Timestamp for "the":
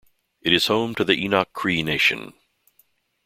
1.03-1.13